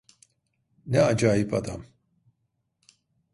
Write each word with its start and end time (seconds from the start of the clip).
Ne 0.85 1.01
acayip 1.01 1.53
adam. 1.53 1.85